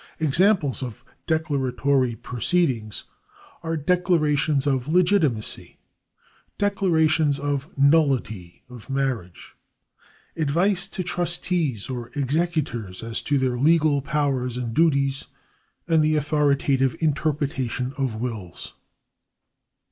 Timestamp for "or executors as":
11.87-13.21